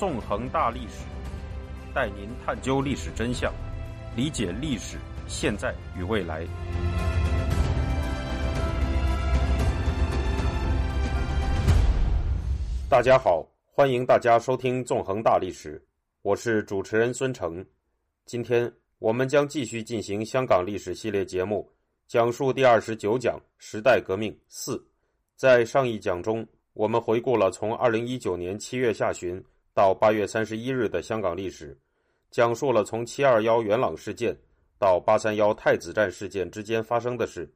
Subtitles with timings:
[0.00, 1.04] 纵横大历史，
[1.94, 3.52] 带您探究历史真相，
[4.16, 4.96] 理解历史
[5.28, 6.46] 现在与未来。
[12.88, 15.78] 大家好，欢迎大家收听《纵横大历史》，
[16.22, 17.62] 我是主持人孙成。
[18.24, 21.70] 今天我们将继续进行香港历史系列节目，
[22.08, 24.78] 讲述第二十九讲《时代革命四》。
[25.36, 29.38] 在上一讲中，我们回顾了从二零一九年七月下旬
[29.72, 31.78] 到八月三十一日的香港历史，
[32.30, 34.36] 讲述了从七二幺元朗事件
[34.78, 37.48] 到八三幺太子站事件之间发生的事。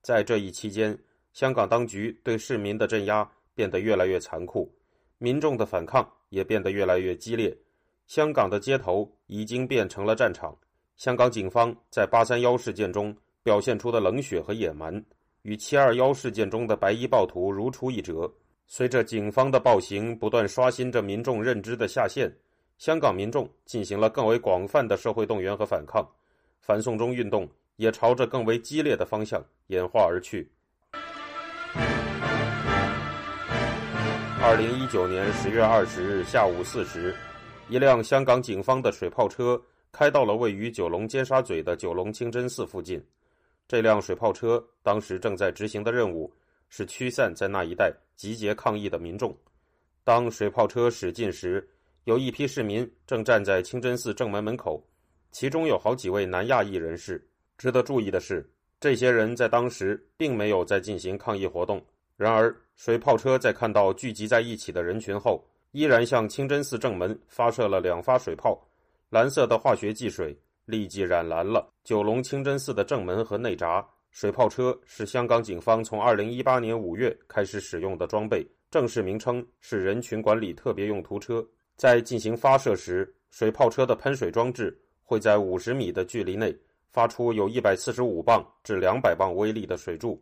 [0.00, 0.96] 在这一期间，
[1.32, 4.72] 香港当局对市民的镇压变得越来越残酷，
[5.18, 7.56] 民众的反抗也变得越来越激烈。
[8.06, 10.56] 香港的街头已经变成了战场。
[10.96, 15.04] 香港警方在八三幺事件中表现出的冷血和野蛮，
[15.42, 18.32] 与七二幺事件中的白衣暴徒如出一辙。
[18.70, 22.30] 随着警方的暴行不断刷新着民众认知的下限，
[22.76, 26.06] 香港民众进行了更为广泛的社会动员和反抗，
[26.60, 30.46] 反送中运动也朝着更为激烈的方向演化而去。
[34.42, 37.16] 二零一九年十月二十日下午四时，
[37.70, 39.58] 一辆香港警方的水炮车
[39.90, 43.02] 开到了位于九龙尖沙咀的九龙清真寺附近。
[43.66, 46.30] 这辆水炮车当时正在执行的任务。
[46.68, 49.36] 是驱散在那一带集结抗议的民众。
[50.04, 51.68] 当水炮车驶近时，
[52.04, 54.82] 有一批市民正站在清真寺正门门口，
[55.30, 57.22] 其中有好几位南亚裔人士。
[57.58, 58.48] 值得注意的是，
[58.80, 61.84] 这些人在当时并没有在进行抗议活动。
[62.16, 68.58] 然而，水炮车在看到聚集在一起的人群后，依然向清真寺正门发射了两发水炮。
[69.10, 73.86] 蓝色的化学剂水立即染蓝了九龙清真寺的正门和内闸。
[74.10, 81.46] 水炮车是香港警方从二零一八年五月开始使用的装备，正式名称是人群管理特别用途车。
[81.76, 86.56] 在进行发射时，水炮车的喷水装置会在五十米的距离内
[86.90, 90.20] 发出有一百四十五磅至两百磅威力的水柱，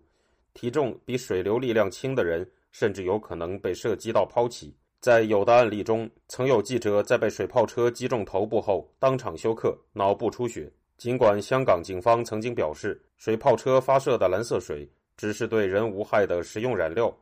[0.53, 4.77] 体重比水流力量轻的人甚至有可能被射击到抛起。
[5.01, 10.71] 在有的案例中，曾有记者在被水炮车击中头部后当场休克，脑部出血。
[10.97, 17.15] 尽管香港警方曾经表示，水炮车发射的蓝色水只是对人无害的食用燃料，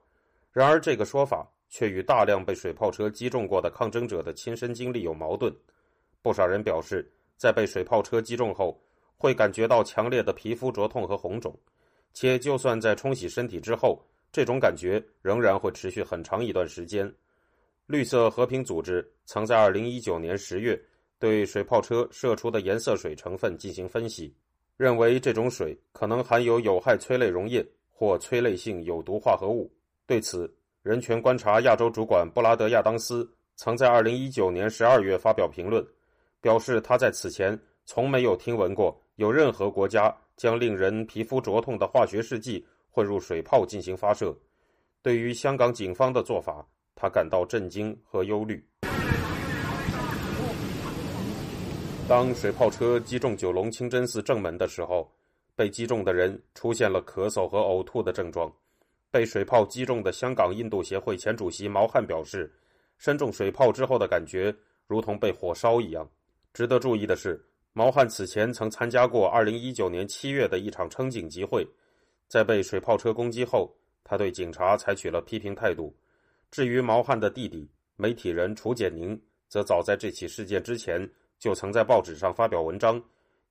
[0.53, 5.53] 然而这个说法却与大量被水炮车击中过的抗争者的亲身经历有矛盾。
[6.23, 8.81] 不少人表示，在被水炮车击中后，
[9.17, 11.53] 会感觉到强烈的皮肤灼痛和红肿，
[12.13, 17.13] 且就算在冲洗身体之后，这种感觉仍然会持续很长一段时间。
[17.87, 20.81] 绿色和平组织曾在2019年10月。
[21.25, 24.31] 对水炮车射出的颜色水成分进行分析，
[24.77, 29.73] 认为这种水可能含有有害催泪溶液或催泪性有毒化合物。
[30.05, 33.27] 对此，人权观察亚洲主管布拉德·亚当斯
[33.57, 35.83] 曾在2019年12月发表评论，
[36.43, 44.37] 表示他在此前从没有听闻过有任何国家将令人皮肤灼痛的化学试剂混入水炮进行发射。
[45.01, 46.63] 对于香港警方的做法，
[46.95, 48.63] 他感到震惊和忧虑。
[52.07, 55.11] 当水炮车击中九龙清真寺正门的时候，
[55.57, 58.53] 被击中的人出现了咳嗽和呕吐的症状。
[59.11, 62.53] 被水炮击中的香港印度协会前主席毛汉表示，
[62.99, 64.55] 身中水炮之后的感觉
[64.87, 66.07] 如同被火烧一样。
[66.53, 71.67] 值得注意的是，毛汉此前曾参加过2019年7月的一场称警集会，
[72.29, 75.97] 在被水炮车攻击后，他对警察采取了批评态度。
[76.51, 77.67] 至于毛汉的弟弟
[77.97, 81.11] 媒体人楚简宁，则早在这起事件之前。
[81.45, 82.99] 就曾在报纸上发表文章，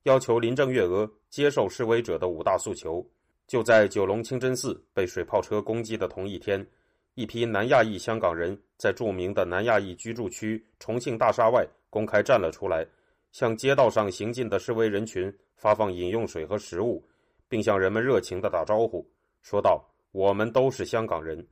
[0.01, 3.07] 要求林郑月娥接受示威者的五大诉求。
[3.45, 6.65] 就在九龙清真寺被水炮车攻击的同一天，
[7.13, 12.83] 一批南亚裔香港人在著名的南亚裔居住区重庆大厦外公开站了出来，
[13.31, 17.07] 向街道上行进的示威人群发放饮用水和食物，
[17.47, 19.07] 并向人们热情地打招呼，
[19.43, 21.47] 说道：“我们都是香港人。”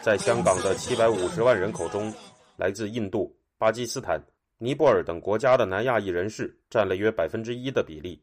[0.00, 2.10] 在香港的七百五十万人口中。
[2.56, 4.22] 来自印度、巴基斯坦、
[4.58, 8.20] 尼泊尔等国家的南亚裔人士占了约百分之一的比例，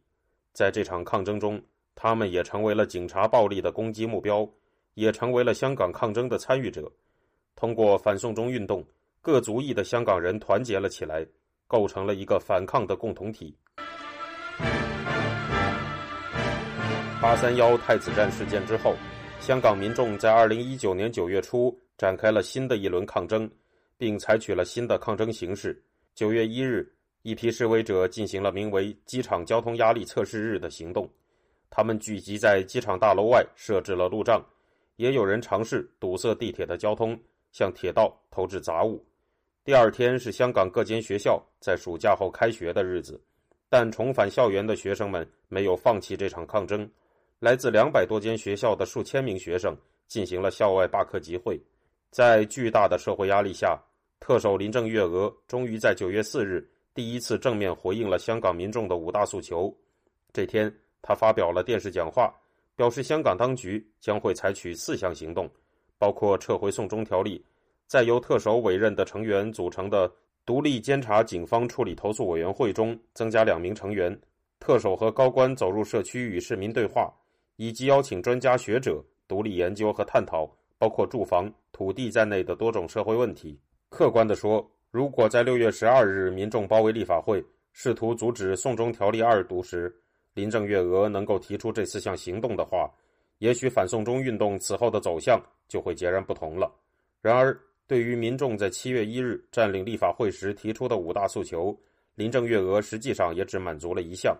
[0.53, 1.61] 在这场抗争中，
[1.95, 4.47] 他们也成为了警察暴力的攻击目标，
[4.93, 6.91] 也成为了香港抗争的参与者。
[7.55, 8.85] 通过反送中运动，
[9.21, 11.25] 各族裔的香港人团结了起来，
[11.67, 13.53] 构成了一个反抗的共同体。
[17.21, 18.95] 八三幺太子站事件之后，
[19.41, 23.49] 香港民众在二零一九年九月初展开了新的一轮抗争。
[23.99, 25.79] 并采取了新的抗争形式。
[26.15, 26.89] 九月一日，
[27.21, 31.07] 一批示威者进行了名为“机场交通压力测试日”的行动。
[31.69, 34.41] 他们聚集在机场大楼外，设置了路障，
[34.95, 37.19] 也有人尝试堵塞地铁的交通，
[37.51, 39.05] 向铁道投掷杂物。
[39.65, 43.21] 第二天是香港各间学校在暑假后开学的日子，
[43.67, 46.89] 但重返校园的学生们没有放弃这场抗争。
[47.39, 51.61] 来自两百多间学校的数千名学生进行了校外罢课集会。
[52.11, 53.79] 在巨大的社会压力下，
[54.19, 59.75] 特首林郑月娥终于在九月四日第一次正面回应了香港民众的五大诉求。
[60.31, 60.71] 这天，
[61.01, 62.31] 他发表了电视讲话，
[62.75, 65.49] 表示香港当局将会采取四项行动，
[65.97, 67.39] 包括撤回《送中条例》。
[67.87, 70.11] 在由特首委任的成员组成的
[70.45, 74.15] 独立监察警方处理投诉委员会中增加两名成员，
[74.59, 77.11] 特首和高官走入社区与市民对话，
[77.55, 83.59] 以及邀请专家学者独立研究和探讨包括住房、土地在内的多种社会问题。
[83.89, 87.43] 客观地说，如果在六月十二日民众包围立法会，
[87.73, 89.93] 试图阻止《送中条例》二读时，
[90.33, 92.89] 林郑月娥能够提出这四项行动的话，
[93.39, 96.71] 也许反送中运动此后的走向就会截然不同了。
[97.19, 101.75] 然而，对于民众在七月一日占领立法会时提出的五大诉求，
[102.13, 104.37] 林郑月娥实际上也只满足了一项。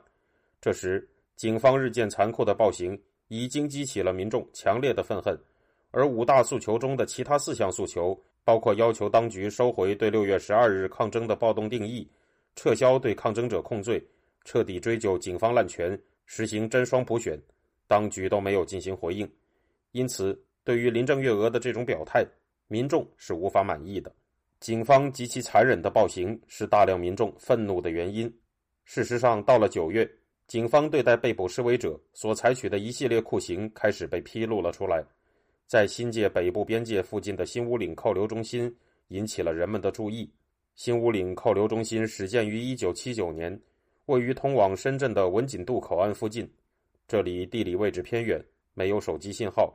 [0.62, 3.00] 这时，警方日渐残酷的暴行
[3.30, 5.38] 已经激起了民众强烈的愤恨，
[5.90, 12.10] 而五大诉求中的其他四项诉求，包括要求当局收回对六月十二日抗争的暴动定义，
[12.56, 14.04] 撤销对抗争者控罪，
[14.44, 17.40] 彻底追究警方滥权，实行真双普选，
[17.88, 19.30] 当局都没有进行回应。
[19.92, 22.26] 因此，对于林郑月娥的这种表态，
[22.68, 24.12] 民众是无法满意的，
[24.60, 28.32] 警方极其残忍的暴行是大量民众愤怒的原因。
[28.86, 30.10] 事实上，到了九月，
[30.48, 35.04] 警方对待被捕示威者所采取的一系列酷刑开始被披露了出来。
[35.70, 38.76] 在新界北部边界附近的新屋岭扣留中心
[39.10, 40.28] 引起了人们的注意。
[40.74, 43.62] 新屋岭扣留中心始建于1979年，
[44.08, 46.52] 位于通往深圳的文锦渡口岸附近。
[47.08, 48.44] 这里地理位置偏远，
[48.74, 49.72] 没有手机信号。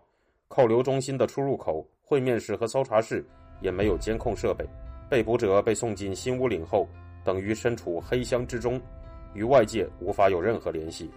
[0.48, 1.88] 扣留中心的出入口。
[2.02, 3.24] 会面室和搜查室
[3.62, 4.68] 也没有监控设备，
[5.08, 6.88] 被捕者被送进新屋岭后，
[7.24, 8.82] 等于身处黑箱之中，
[9.32, 11.08] 与外界无法有任何联系。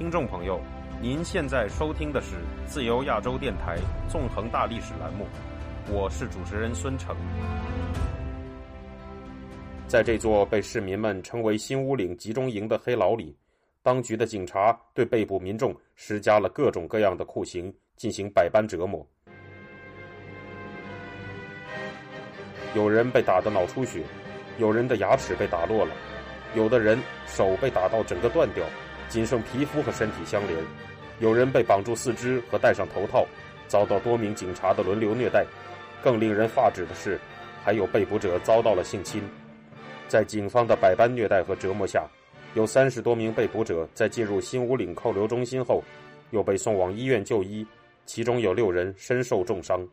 [0.00, 0.58] 听众朋友，
[1.02, 3.76] 您现在收听的是自由亚洲电台
[4.08, 5.26] 纵横大历史栏目，
[5.90, 7.14] 我是主持人孙成。
[9.86, 13.36] 在这座被市民们称为“新屋岭集中营”的黑牢里。
[13.82, 19.06] 当局的警察对被捕民众施加了各种各样的酷刑，进行百般折磨。
[22.74, 24.02] 有人被打得脑出血，
[24.56, 25.94] 有人的牙齿被打落了，
[26.54, 28.64] 有的人手被打到整个断掉，
[29.10, 30.56] 仅剩皮肤和身体相连。
[31.18, 33.26] 有人被绑住四肢和戴上头套，
[33.68, 35.44] 遭到多名警察的轮流虐待。
[36.02, 37.20] 更令人发指的是，
[37.62, 39.22] 还有被捕者遭到了性侵。
[40.08, 42.08] 在警方的百般虐待和折磨下。
[42.54, 45.84] 有三十多名被捕者在进入新屋岭扣留中心后，
[46.30, 47.64] 又被送往医院就医，
[48.06, 49.86] 其中有六人身受重伤。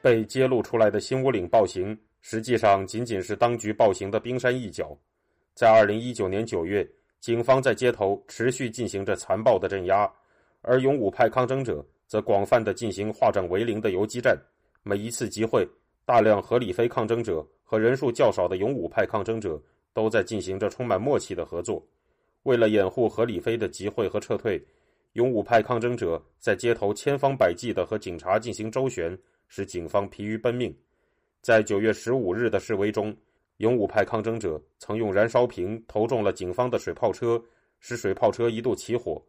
[0.00, 4.96] 被揭露出来的新屋岭暴行，实际上仅仅是当局暴行的冰山一角。
[5.54, 6.88] 在二零一九年九月，
[7.20, 10.10] 警方在街头持续进行着残暴的镇压，
[10.62, 14.38] 而勇武派抗争者则广泛的进行化整为零的游击战。
[14.82, 15.68] 每一次集会，
[16.04, 19.60] 大量合理非抗争者和人数较少的勇武派抗争者
[19.92, 21.84] 都在进行着充满默契的合作。
[22.44, 24.64] 为了掩护和李飞的集会和撤退，
[25.14, 30.74] 勇武派抗争者在街头千方百计的和警察进行周旋，使警方疲于奔命。
[31.42, 33.14] 在九月十五日的示威中，
[33.58, 37.42] 勇武派抗争者曾用燃烧瓶投中了警方的水炮车，
[37.80, 39.20] 使水炮车一度起火。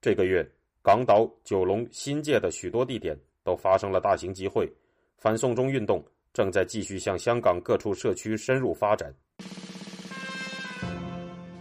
[0.00, 0.44] 这个月，
[0.82, 4.68] 港岛、九龙、新界的许多地点都发生了大型集会，
[5.18, 9.14] 反送中运动正在继续向香港各处社区深入发展。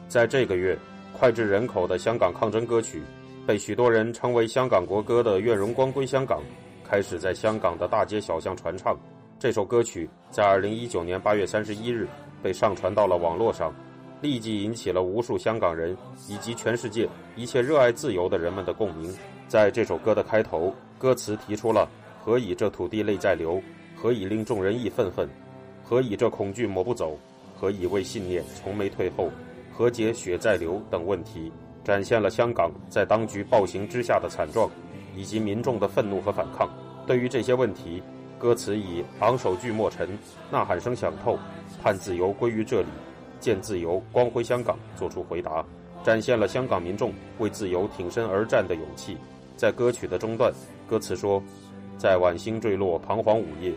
[0.07, 0.75] 在这个月，
[1.15, 3.03] 脍炙人口的香港抗争歌曲，
[3.45, 6.41] 被许多人称为香港国歌的《愿荣光归香港》，
[6.83, 8.97] 开始在香港的大街小巷传唱。
[9.39, 12.09] 这首歌曲在2019年8月31日
[12.43, 13.73] 被上传到了网络上，
[14.21, 15.95] 立即引起了无数香港人
[16.27, 19.15] 以及全世界一切热爱自由的人们的共鸣。
[19.47, 21.89] 在这首歌的开头，歌词提出了
[22.21, 23.61] “何以这土地泪在流？
[23.95, 25.25] 何以令众人义愤愤？
[25.85, 27.17] 何以这恐惧抹不走？
[27.55, 29.31] 何以为信念从没退后？”
[29.71, 31.49] 何解血在流等问题，
[31.81, 34.69] 展现了香港在当局暴行之下的惨状，
[35.15, 36.69] 以及民众的愤怒和反抗。
[37.07, 38.03] 对于这些问题，
[38.39, 40.17] 歌词以昂首巨莫尘、
[40.49, 41.37] 呐喊声响透、
[41.83, 42.87] 盼自由归于这里、
[43.41, 45.63] 见自由光辉香港作出回答，
[46.05, 49.17] 展现了香港民众为自由挺身而战的勇气。
[49.57, 50.53] 在歌曲的中段，
[50.87, 51.43] 歌词说
[51.99, 53.73] ：“在晚星坠落彷徨午夜，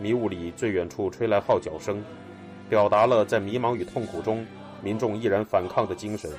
[0.00, 2.02] 迷雾里最远处吹来号角声”，
[2.68, 4.44] 表达了在迷茫与痛苦中。
[4.82, 6.30] 民众毅然反抗的精神，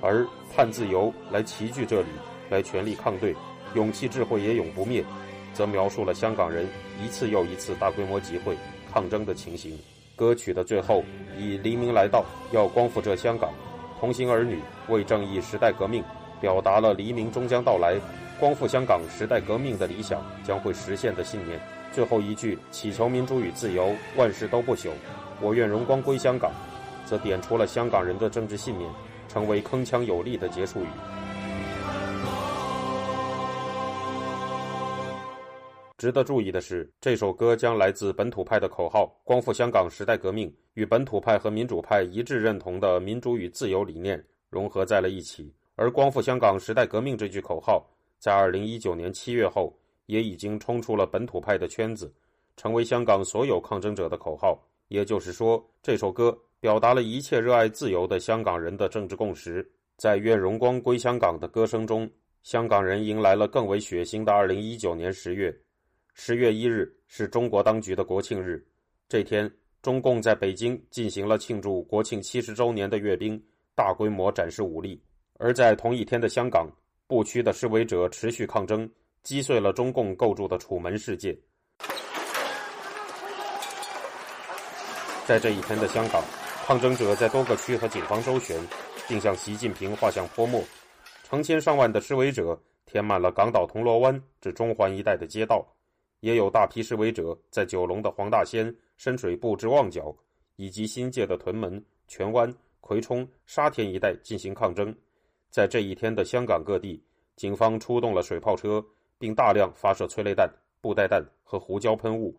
[0.00, 2.08] 而盼自由来齐聚这里，
[2.48, 3.34] 来全力抗对，
[3.74, 5.04] 勇气智慧也永不灭，
[5.52, 6.66] 则描述了香港人
[7.02, 8.56] 一次又一次大规模集会
[8.92, 9.78] 抗争的情形。
[10.14, 11.02] 歌曲的最后
[11.36, 13.50] 以黎明来到，要光复这香港，
[13.98, 16.04] 同行儿女为正义时代革命，
[16.40, 17.96] 表达了黎明终将到来，
[18.38, 21.58] 光复香港时代革命的理想将会实现的信念。
[21.92, 24.90] 最后一句祈求民主与自由，万事都不朽，
[25.40, 26.52] 我愿荣光归香港，
[27.04, 28.88] 则点出了香港人的政治信念，
[29.28, 31.21] 成为铿锵有力的结束语。
[36.02, 45.54] 值得注意的是，这首歌将来自本土派的口号“光复香港时代革命”与本土派和民主派一致认同的民主与自由理念融合在了一起。
[45.76, 49.72] 而“光复香港时代革命”这句口号，在二零一九年七月后，
[50.06, 52.12] 也已经冲出了本土派的圈子，
[52.56, 54.60] 成为香港所有抗争者的口号。
[54.88, 59.64] 也就是说，这首歌表达了一切热爱自由的香港人的政治共识。
[59.98, 62.10] 在“愿荣光归香港”的歌声中，
[62.42, 65.56] 香港人迎来了更为血腥的二零一九年十月。
[66.14, 68.64] 十月一日是中国当局的国庆日，
[69.08, 69.50] 这天，
[69.80, 73.42] 中共在北京进行了庆祝国庆七十周年的阅兵，
[73.74, 75.00] 大规模展示武力；
[75.38, 76.70] 而在同一天的香港，
[77.06, 78.88] 不屈的示威者持续抗争，
[79.22, 81.36] 击碎了中共构筑的楚门世界。
[85.26, 86.22] 在这一天的香港，
[86.66, 88.60] 抗争者在多个区和警方周旋，
[89.08, 90.62] 并向习近平画像泼墨，
[91.24, 95.66] 成千上万的示威者填满了港岛铜锣湾至中环一带的街道。
[96.22, 100.16] 也有大批示威者在九龙的黄大仙、深水埗至旺角，
[100.54, 104.94] 以及新界的屯门、荃湾、葵涌、沙田一带进行抗争。
[105.50, 107.02] 在这一天的香港各地，
[107.34, 108.84] 警方出动了水炮车，
[109.18, 110.48] 并大量发射催泪弹、
[110.80, 112.32] 布袋弹和胡椒喷雾。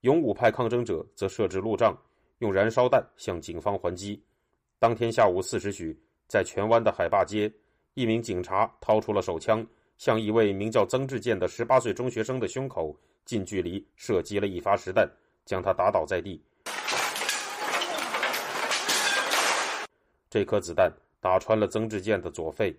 [0.00, 1.94] 勇武派抗争者则设置路障，
[2.38, 4.18] 用燃烧弹向警方还击。
[4.78, 5.94] 当天下午四时许，
[6.26, 7.52] 在荃湾的海坝街，
[7.92, 9.66] 一名警察掏出了手枪，
[9.98, 12.96] 向一位名叫曾志健的十八岁中学生的胸口。
[13.24, 15.04] 近距离射击了一发实弹，
[15.44, 16.40] 将他打倒在地。
[20.30, 20.88] 这颗子弹
[21.20, 22.72] 打穿了曾志健的左肺，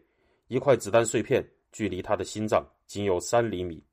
[0.47, 3.83] 一块子弹碎片距离他的心脏仅有三厘米。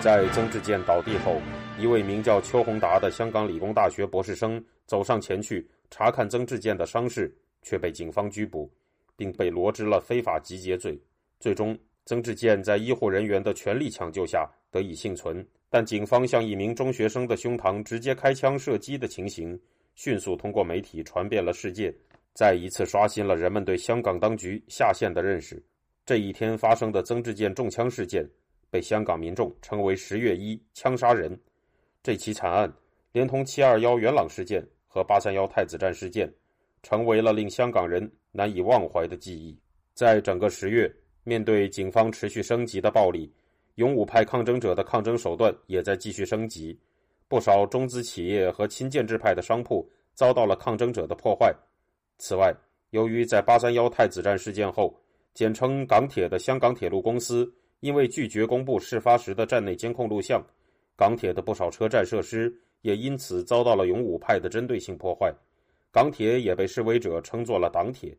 [0.00, 1.38] 在曾志健倒地后，
[1.78, 8.72] 一位名叫邱宏达的香港理工大学博士生走上前去查看曾志健的伤势，却被警方拘捕，
[9.18, 10.98] 并被罗织了非法集结罪。
[11.38, 11.78] 最终。
[12.06, 19.60] 曾志健在医护人员的全力抢救下得以幸存，但警方向一名中学生的胸膛直接开枪射击的情形，
[19.94, 21.94] 迅速通过媒体传遍了世界，
[22.32, 25.62] 再一次刷新了人们对香港当局下线的认识。
[26.06, 28.26] 这一天发生的曾志健中枪事件，
[28.70, 31.38] 被香港民众称为“十月一枪杀人”。
[32.02, 32.72] 这起惨案，
[33.12, 36.32] 连同七二幺元朗事件和八三幺太子站事件，
[36.82, 39.58] 成为了令香港人难以忘怀的记忆。
[39.94, 40.92] 在整个十月。
[41.24, 43.30] 面对警方持续升级的暴力，
[43.74, 46.74] 勇武派抗争者的抗争手段也在继续升级。
[47.28, 51.54] 不少中资企业和亲建制派的商铺遭到了抗争者的破坏。
[52.16, 52.50] 此外，
[52.92, 54.98] 由于在八三幺太子站事件后，
[55.34, 60.42] 简称港铁的香港铁路公司因为拒绝公布事发时的站内监控录像，
[60.96, 65.30] 港铁的不少车站设施也因此遭到了勇武派的针对性破坏。
[65.90, 68.16] 港铁也被示威者称作了“党铁”。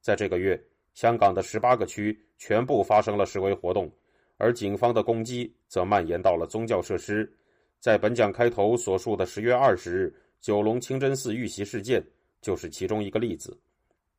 [0.00, 0.62] 在这个月。
[0.94, 3.88] 香港的十八个区全部发生了示威活动，
[4.36, 7.32] 而警方的攻击则蔓延到了宗教设施。
[7.78, 12.04] 在本讲开头所述的十月二十日九龙清真寺遇袭事件
[12.40, 13.56] 就是其中一个例子。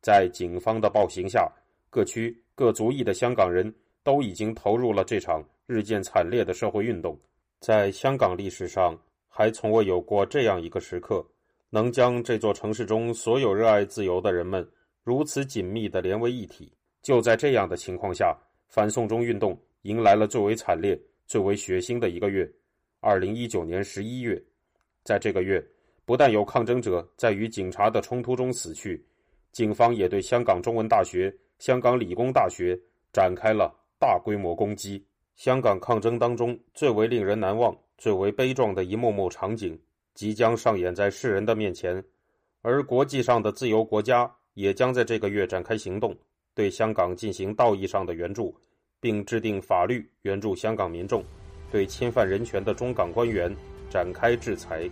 [0.02, 1.52] 在警方的暴行下，
[1.90, 7.20] 各区各族裔的香港人都已经投入了这场日渐惨烈的社会运动。
[7.60, 11.28] 在香港历史上，还从未有过这样一个时刻，
[11.70, 14.68] 能将这座城市中所有热爱自由的人们。
[15.04, 16.72] 如此紧密的连为一体。
[17.02, 22.50] 就在这样的情况下，反送中运动迎来了最为惨烈、最为血腥的一个月——
[23.00, 24.40] 二零一九年十一月。
[25.04, 25.66] 在这个月，
[26.06, 29.04] 不但有抗争者在与警察的冲突中死去，
[29.52, 32.80] 警方也对香港中文大学、香港理工大学
[33.14, 35.04] 展开了大规模攻击。
[35.36, 39.80] 香港抗争当中最为令人难忘、最为悲壮的一幕幕场景，
[40.20, 42.04] 即将上演在世人的面前，
[42.62, 44.30] 而国际上的自由国家。
[44.54, 46.14] 也将在这个月展开行动，
[46.54, 48.54] 对香港进行道义上的援助，
[49.00, 51.24] 并制定法律援助香港民众，
[51.72, 53.56] 对侵犯人权的中港官员
[53.90, 54.90] 展开制裁。